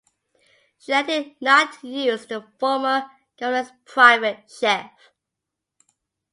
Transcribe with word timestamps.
She 0.79 0.93
elected 0.93 1.35
not 1.41 1.79
to 1.81 1.87
use 1.87 2.25
the 2.25 2.41
former 2.59 3.05
governor's 3.37 3.71
private 3.85 4.49
chef. 4.51 4.89